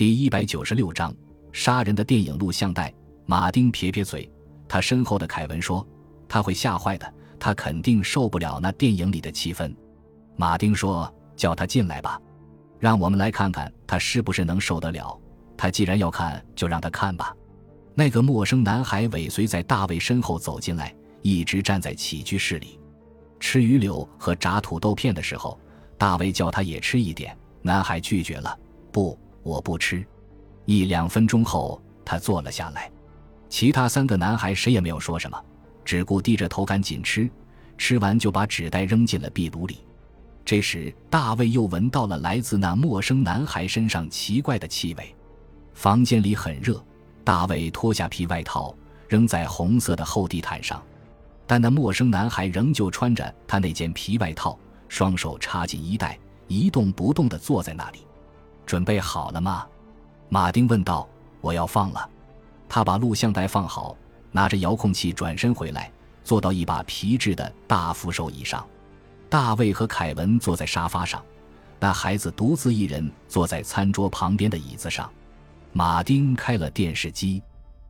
[0.00, 1.14] 第一百九十六章
[1.52, 2.90] 杀人的电影录像带。
[3.26, 4.32] 马丁撇撇嘴，
[4.66, 5.86] 他身后的凯文说
[6.26, 9.76] ：“他会吓坏的，他肯定受不了那电影里的气氛。”
[10.38, 12.18] 马丁说：“叫他进来吧，
[12.78, 15.20] 让我们来看看他是不是能受得了。
[15.54, 17.36] 他既然要看，就让他看吧。”
[17.94, 22.80] 那个陌生男孩尾随在大卫身后走进来，一直站在起居室里。
[23.38, 25.60] 吃鱼柳和炸土豆片的时候，
[25.98, 28.58] 大卫叫他也吃一点，男孩拒绝了
[28.90, 30.04] ：“不。”我不吃。
[30.64, 32.90] 一两分钟后，他坐了下来。
[33.48, 35.42] 其他三个男孩谁也没有说什么，
[35.84, 37.28] 只顾低着头赶紧吃。
[37.76, 39.78] 吃完就把纸袋扔进了壁炉里。
[40.44, 45.14] 这时，大卫又闻到了来自那陌生男孩身上奇怪的气味。
[45.72, 46.84] 房间里很热，
[47.24, 48.74] 大卫脱下皮外套
[49.08, 50.82] 扔在红色的厚地毯上，
[51.46, 58.00] 但那陌生男孩仍旧穿着他那件皮外套，双手插进衣袋，一动不动地坐在那里。
[58.70, 59.66] 准备好了吗？
[60.28, 61.08] 马丁问道。
[61.40, 62.08] 我要放了。
[62.68, 63.96] 他把录像带放好，
[64.30, 65.90] 拿着遥控器转身回来，
[66.22, 68.64] 坐到一把皮质的大扶手椅上。
[69.28, 71.20] 大卫和凯文坐在沙发上，
[71.80, 75.10] 那孩子独自一人坐在餐桌旁边的椅子上。
[75.72, 77.42] 马丁开了电视机，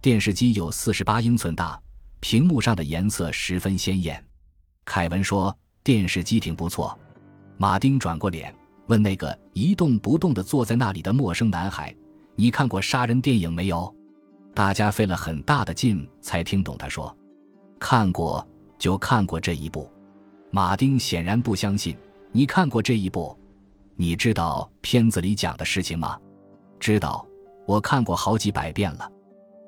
[0.00, 1.78] 电视机有四十八英寸大，
[2.20, 4.24] 屏幕上的颜色十分鲜艳。
[4.86, 6.98] 凯文说：“电视机挺不错。”
[7.58, 8.54] 马丁转过脸。
[8.86, 11.94] 问那个一动不动地坐在那里的陌生男孩
[12.36, 13.92] ：“你看过杀人电影没有？”
[14.54, 17.16] 大家费了很大的劲才听懂他说
[17.80, 18.46] ：“看过，
[18.78, 19.90] 就看过这一部。”
[20.50, 21.96] 马丁显然不相信
[22.32, 23.34] ：“你看过这一部？
[23.96, 26.18] 你知道片子里讲的事情吗
[26.78, 27.26] ？”“知道，
[27.66, 29.10] 我看过好几百遍了。”“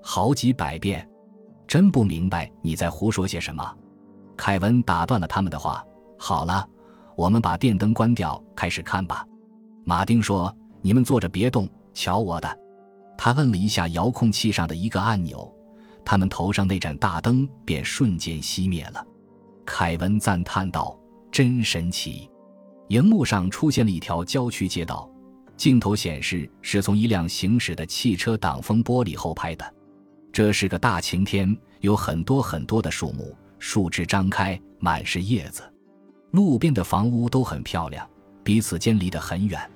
[0.02, 1.08] 好几百遍？
[1.66, 3.74] 真不明白你在胡说些什么。”
[4.36, 5.82] 凯文打断了他们的话
[6.18, 6.68] ：“好了。”
[7.16, 9.26] 我们把电灯关掉，开始看吧。
[9.84, 12.58] 马丁说：“你们坐着别动，瞧我的。”
[13.16, 15.52] 他摁了一下遥控器上的一个按钮，
[16.04, 19.06] 他们头上那盏大灯便瞬间熄灭了。
[19.64, 20.98] 凯文赞叹道
[21.30, 22.28] ：“真神奇！”
[22.88, 25.08] 荧幕上出现了一条郊区街道，
[25.56, 29.74] 镜头显示是从一辆行驶的汽车挡风玻璃后拍的。
[30.32, 35.62] 这是个大晴天，有很多很多的树木，树枝张开，满是叶子。
[36.34, 38.04] 路边的房屋都很漂亮，
[38.42, 39.70] 彼此间离得很远。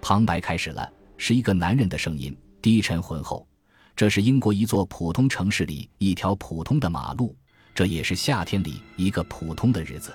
[0.00, 3.46] 旁白开始了，是一个男人的声音，低沉浑厚。
[3.94, 7.36] 这是英国一座普通城市里一条普通的马路，
[7.72, 10.12] 这也是夏天里一个普通的日子。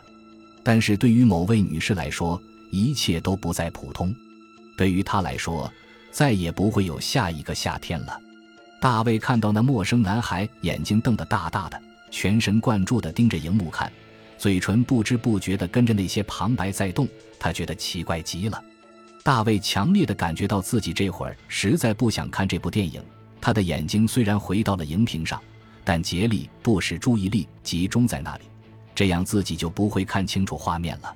[0.61, 2.37] 但是对于某位女士来说，
[2.69, 4.13] 一切都不再普通。
[4.77, 5.71] 对于她来说，
[6.11, 8.19] 再也不会有下一个夏天了。
[8.81, 11.81] 大卫看到那陌生男孩眼睛瞪得大大的，
[12.11, 13.89] 全神贯注地盯着荧幕看。
[14.37, 17.07] 嘴唇不知不觉地跟着那些旁白在动，
[17.39, 18.63] 他觉得奇怪极了。
[19.23, 23.03] 大卫强烈地感觉到自己这会儿实在不想看这部电影。
[23.41, 25.41] 他的眼睛虽然回到了荧屏上，
[25.83, 28.43] 但竭力不使注意力集中在那里，
[28.95, 31.13] 这样自己就不会看清楚画面了。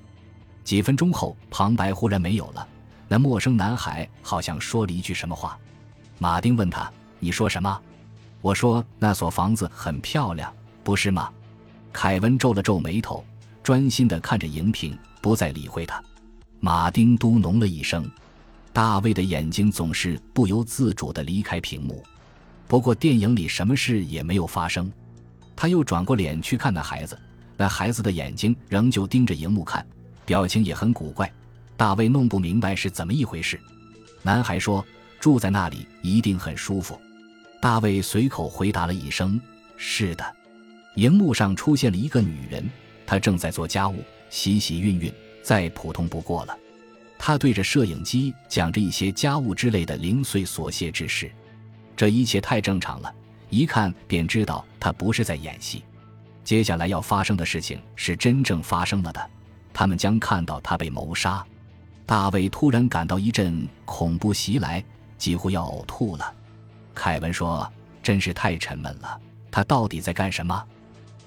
[0.64, 2.68] 几分钟后，旁白忽然没有了。
[3.08, 5.58] 那陌生男孩好像说了一句什么话。
[6.20, 7.82] 马丁问他：“你说什么？”
[8.42, 10.54] 我说：“那所房子很漂亮，
[10.84, 11.32] 不是吗？”
[11.94, 13.24] 凯文皱了皱眉头，
[13.62, 16.02] 专心地看着荧屏，不再理会他。
[16.60, 18.10] 马丁嘟哝了一声，
[18.72, 22.04] 大卫的眼睛总是不由自主地离开屏幕。
[22.68, 24.92] 不过电影里什么事也没有发生。
[25.56, 27.20] 他又转过脸去看那孩子，
[27.58, 29.86] 那孩子的眼睛仍旧盯着荧幕看，
[30.26, 31.32] 表情也很古怪。
[31.76, 33.60] 大卫弄不明白是怎么一回事。
[34.24, 34.86] 男孩说
[35.20, 37.00] ：“住在那里一定很舒服。”
[37.62, 39.40] 大卫随口回答了一声
[39.78, 40.26] ：“是的。”
[40.96, 42.70] 荧幕上出现了一个女人，
[43.06, 46.58] 她正在做家务，洗洗熨熨，再普通不过了。
[47.18, 51.32] 她对着摄影机讲着一些家务之类的零碎琐屑之事，
[51.96, 53.14] 这一切太正常了，
[53.50, 55.84] 一看便知道她不是在演戏。
[56.44, 59.30] 接下来要发生的事情是真正发生了的，
[59.72, 61.46] 他们将看到她被谋杀。
[62.06, 64.84] 大卫突然感到一阵恐怖袭来，
[65.18, 66.34] 几乎要呕吐了。
[66.94, 67.72] 凯文说
[68.04, 69.18] ：“真是太沉闷了，
[69.50, 70.62] 他到底在干什么？”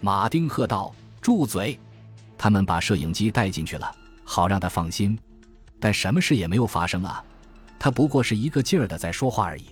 [0.01, 1.79] 马丁喝道：“住嘴！”
[2.37, 3.91] 他们把摄影机带进去了，
[4.25, 5.19] 好让他放心。
[5.81, 7.23] 但什么事也没有发生啊！
[7.79, 9.67] 他不过是一个劲儿的在说话而已。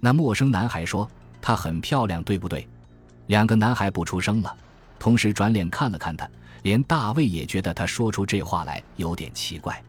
[0.00, 1.08] 那陌生男孩说
[1.42, 2.68] ：“她很漂亮，对不对？”
[3.26, 4.56] 两个男孩不出声了，
[4.98, 6.28] 同时转脸看了看他。
[6.62, 9.82] 连大卫也觉得他说出这话来有点奇怪。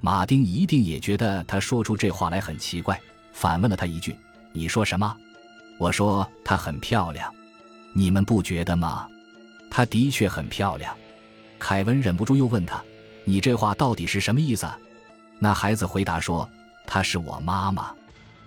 [0.00, 3.00] 马丁一定也觉得他说出这话来很奇怪，
[3.32, 4.16] 反问了他一句
[4.52, 5.16] ：“你说什么？”
[5.76, 7.34] 我说：“她很漂亮，
[7.94, 9.08] 你们不觉得吗？”
[9.70, 10.94] 她的确很漂亮，
[11.58, 12.82] 凯文忍不住又问他
[13.24, 14.70] ：“你这话到底是什么意思？”
[15.40, 16.48] 那孩子回答说
[16.86, 17.90] ：“她是我妈妈。”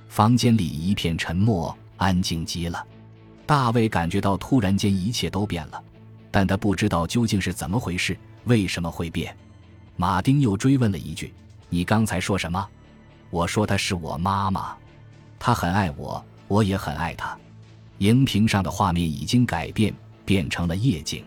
[0.08, 2.86] 房间里一片沉默，安静极了。
[3.46, 5.84] 大卫感觉到突然间一切都变了，
[6.32, 9.36] 但他不知道究竟是怎么回事，为什么会变。
[9.96, 11.34] 马丁又追问了一句
[11.70, 12.66] ：“你刚才说什么？”
[13.32, 14.76] 我说：“她是我妈妈，
[15.40, 17.38] 她很爱我，我也很爱她。”
[18.00, 21.24] 荧屏上的画面已经改变，变成了夜景。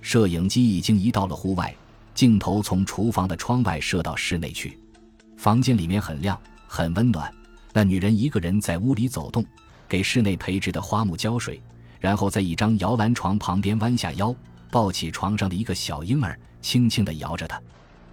[0.00, 1.74] 摄影机已经移到了户外，
[2.14, 4.78] 镜头从厨房的窗外射到室内去。
[5.36, 7.32] 房间里面很亮，很温暖。
[7.72, 9.44] 那女人一个人在屋里走动。
[9.86, 11.60] 给室内培植的花木浇水，
[12.00, 14.34] 然后在一张摇篮床旁边弯下腰，
[14.70, 17.60] 抱起床上的一个小婴儿，轻轻地摇着他。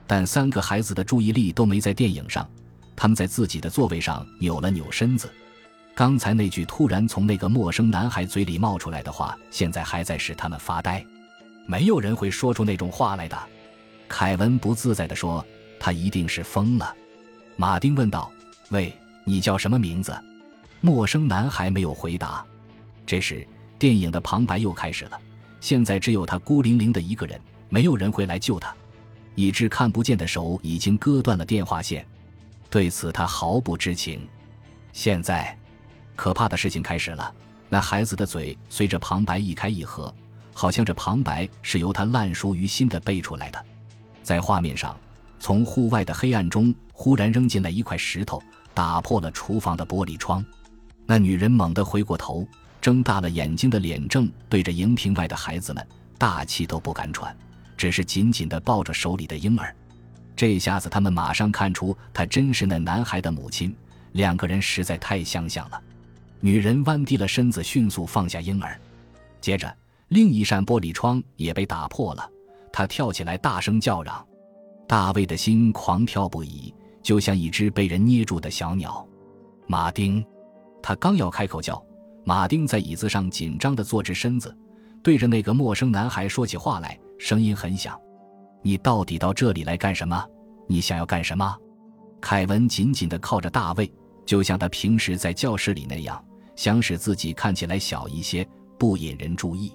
[0.05, 2.47] 但三个孩子的注意力都没在电影上，
[2.95, 5.31] 他们在自己的座位上扭了扭身子。
[6.01, 11.05] 刚才那句突然从那个陌生男孩嘴里冒出来的话，现在还在使他们发呆。
[11.67, 13.37] 没有人会说出那种话来的，
[14.07, 15.45] 凯文不自在地说
[15.79, 16.95] ：“他一定是疯了。”
[17.55, 18.31] 马丁问道
[18.71, 18.91] ：“喂，
[19.25, 20.19] 你叫什么名字？”
[20.81, 22.43] 陌生男孩没有回答。
[23.05, 25.21] 这时，电影的旁白又开始了。
[25.59, 27.39] 现在只有他孤零零的一个人，
[27.69, 28.73] 没有人会来救他。
[29.35, 32.03] 以致看不见的手已经割断了电话线，
[32.71, 34.27] 对此他毫不知情。
[34.93, 35.55] 现在，
[36.15, 37.33] 可怕的事情开始了。
[37.69, 40.13] 那孩子的嘴随着旁白一开一合，
[40.53, 43.65] 好像这旁白是由他烂熟于心的背出来的。
[44.21, 44.95] 在画面上，
[45.39, 48.41] 从户外的黑暗中忽然扔进来一块石头，
[48.73, 50.45] 打破了厨房的玻璃窗。
[51.05, 52.47] 那女人猛地回过头，
[52.79, 55.87] 睁大了眼睛的脸正对着荧屏外的孩子们，
[56.17, 57.35] 大气都不敢喘，
[57.75, 59.75] 只是紧紧地抱着手里的婴儿。
[60.35, 63.75] 这下子，他们马上看出她真是那男孩的母亲，
[64.11, 65.81] 两个人实在太相像了。
[66.41, 68.79] 女人弯低了身子，迅速放下婴儿，
[69.39, 69.73] 接着
[70.09, 72.29] 另一扇玻璃窗也被打破了。
[72.73, 74.25] 她跳起来，大声叫嚷。
[74.87, 79.07] 大卫的心狂跳不已，就像一只被人捏住的小鸟。
[79.67, 80.23] 马丁。
[80.83, 81.79] 他刚要开口叫，
[82.23, 84.57] 马丁在椅子上紧张地坐直身子，
[85.03, 87.95] 对着那个陌生男孩说起话来，声音很响
[88.63, 90.25] ：“你到底到这里来干什么？
[90.67, 91.55] 你想要干什么？”
[92.19, 93.93] 凯文紧紧地靠着大卫，
[94.25, 99.71] 就像他平时在教室里那样，想使自己看起来小一些，不引人注意。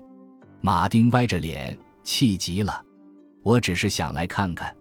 [0.61, 2.83] 马丁歪着脸，气极了
[3.43, 4.75] ：“我只是想来看看。”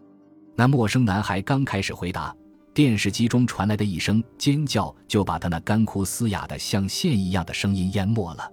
[0.56, 2.36] 那陌生男孩刚开始回答。
[2.74, 8.52] 电视机中传来的一声尖叫，就把他那干枯嘶哑的像线一样的声音淹没了。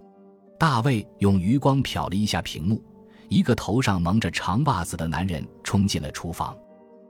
[0.56, 2.80] 大卫用余光瞟了一下屏幕，
[3.28, 6.56] 一个头上蒙着长袜子的男人冲进了厨房，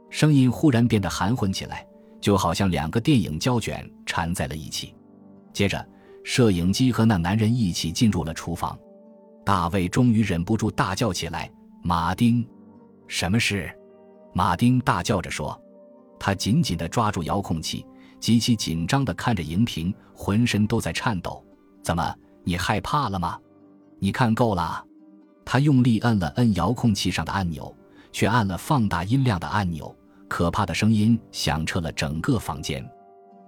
[0.09, 1.87] 声音忽然变得含混起来，
[2.19, 4.95] 就好像两个电影胶卷缠在了一起。
[5.53, 5.87] 接着，
[6.25, 8.79] 摄影机和那男人一起进入了厨房。
[9.45, 11.51] 大卫终于忍不住大叫起来
[11.83, 12.47] ：“马丁，
[13.09, 13.71] 什么事？”
[14.33, 15.61] 马丁大叫着说。
[16.19, 17.85] 他紧紧地抓住遥控器，
[18.21, 21.45] 极其紧张地看着荧屏，浑身都在颤抖。
[21.83, 22.15] 怎么，
[22.45, 23.37] 你害怕了吗？
[23.99, 24.85] 你看够了。
[25.45, 27.75] 他用力摁了摁遥控器上的按钮，
[28.13, 29.93] 却按了放大音量的按钮。
[30.29, 32.89] 可怕的声音响彻了整个房间。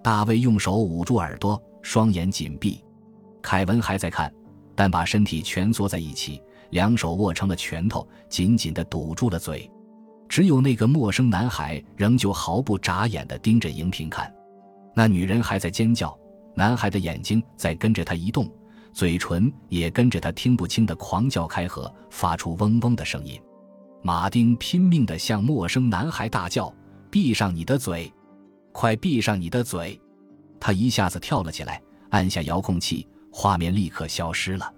[0.02, 2.82] 大卫用手捂住耳朵，双眼紧闭。
[3.42, 4.32] 凯文还在看，
[4.74, 9.70] 但把身体蜷缩在一起，两手握成了拳头，紧紧地堵住了嘴。
[10.26, 14.32] 只有那个陌生男孩仍旧毫不眨眼地盯着荧屏看，
[14.96, 16.18] 那女人还在尖叫，
[16.56, 18.50] 男孩的眼睛在跟着他移动，
[18.94, 23.38] 嘴唇也跟着他听不清的狂叫开合，发出嗡嗡的声音。
[24.02, 26.74] 马丁拼命地向陌生男孩大叫
[27.10, 28.10] ：“闭上你的嘴，
[28.72, 30.00] 快闭上你的嘴！”
[30.66, 31.78] 他一下子跳了起来，
[32.08, 34.72] 按下遥控器，画面立刻消失了，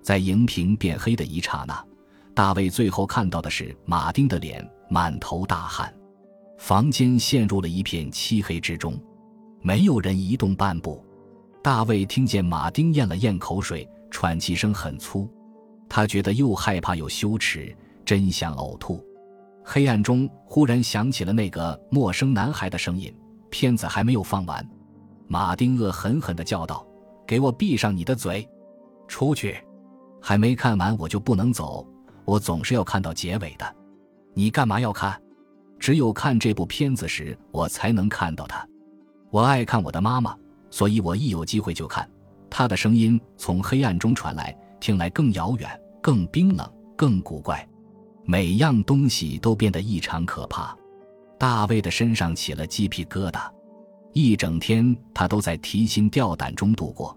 [0.00, 1.84] 在荧屏变黑的一刹那。
[2.32, 5.92] 大卫最后看到的是马丁的脸，满头大汗，
[6.56, 8.96] 房间陷入了一片漆黑之中，
[9.60, 11.04] 没有人移动半步。
[11.60, 15.28] 大卫听见马丁咽了咽口水，喘气声很粗，
[15.88, 19.04] 他觉得又害怕又羞耻，真想呕吐。
[19.64, 23.12] 黑暗中忽然响起了那个陌生男孩的声音
[23.50, 24.64] ：“片子还没有放完。”
[25.26, 26.86] 马丁恶狠狠地叫道
[27.26, 28.48] ：“给我闭上你的嘴，
[29.08, 29.56] 出去！
[30.20, 31.86] 还没看完，我就不能走。”
[32.24, 33.76] 我总是要看到结尾的，
[34.32, 35.20] 你干嘛要看？
[35.78, 38.66] 只有看这部片子时，我才能看到它。
[39.30, 40.34] 我爱看我的妈妈，
[40.70, 42.08] 所以我一有机会就看。
[42.48, 45.68] 她的声音从黑暗中传来，听来更遥远、
[46.00, 46.66] 更冰冷、
[46.96, 47.68] 更古怪，
[48.24, 50.74] 每样东西都变得异常可怕。
[51.38, 53.50] 大卫的身上起了鸡皮疙瘩，
[54.14, 57.14] 一整天他都在提心吊胆中度过，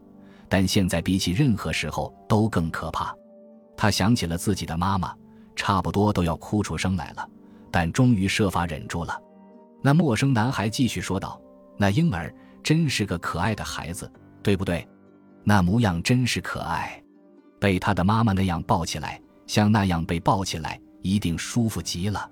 [0.50, 3.16] 但现在比起任何时候都更可怕。
[3.78, 5.16] 他想起了自己的妈妈，
[5.56, 7.30] 差不多都要哭出声来了，
[7.70, 9.16] 但终于设法忍住了。
[9.84, 11.40] 那陌生男孩继续说道
[11.78, 14.12] ：“那婴儿真是个可爱的孩子，
[14.42, 14.86] 对不对？
[15.44, 17.00] 那模样真是可爱，
[17.60, 22.28] 被他的妈妈那样抱起来，像那样被抱起来，一定舒服极了。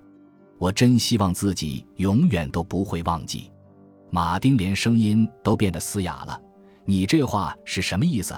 [0.58, 3.48] 我真希望自己永远都不会忘记。
[4.16, 6.40] 马丁连声音都变得嘶哑了。
[6.86, 8.34] 你这话是什么意思？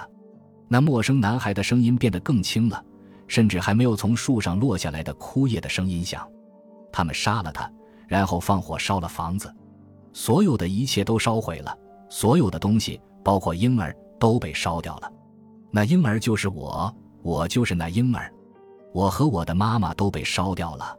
[0.67, 2.85] 那陌生男孩的声音变得更轻了，
[3.29, 6.29] 甚至还没有从树上落下来的枯叶的声音响。
[6.91, 7.71] 他们杀了他，
[8.09, 9.55] 然后放火烧了房子，
[10.13, 11.73] 所有的一切都烧毁了，
[12.11, 15.09] 所有的东西，包括婴儿，都被烧掉了。
[15.71, 16.93] 那婴儿就是我，
[17.23, 18.29] 我就是那婴儿，
[18.93, 20.99] 我和我的妈妈都被烧掉了。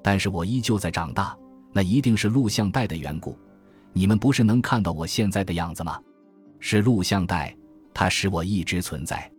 [0.00, 1.36] 但是我依旧在长大，
[1.72, 3.36] 那一定是录像带的缘故。
[3.92, 5.98] 你们不是能看到我现在的样子吗？
[6.60, 7.54] 是录像带，
[7.92, 9.30] 它使我一直存在。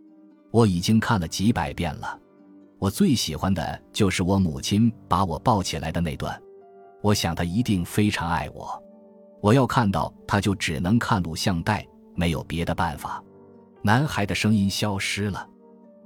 [0.50, 2.18] 我已经看了几百遍了。
[2.78, 6.40] 我最喜欢的就是我母亲把我抱起来的那段。
[7.02, 8.82] 我想她一定非常爱我。
[9.40, 13.22] 我要看到她，就只能看录像带，没有别的办法。
[13.82, 15.46] 男孩的声音消失了。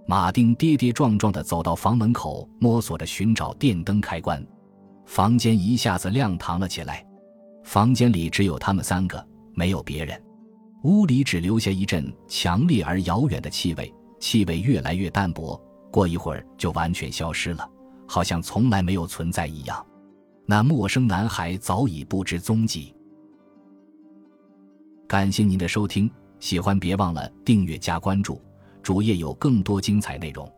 [0.06, 4.44] 马丁跌跌撞撞地走到房门口，摸索着寻找电灯开关。
[5.04, 7.04] 房间一下子亮堂了起来。
[7.68, 9.22] 房间里只有他们三个，
[9.52, 10.18] 没有别人。
[10.84, 15.60] 屋里只留下一阵强烈而遥远的气味，气味越来越淡薄，
[15.90, 17.70] 过一会儿就完全消失了，
[18.06, 19.86] 好像从来没有存在一样。
[20.46, 22.94] 那陌生男孩早已不知踪迹。
[25.06, 26.10] 感谢您的收听，
[26.40, 28.40] 喜欢别忘了订阅加关注。
[28.82, 30.50] 主页有更多精彩内容。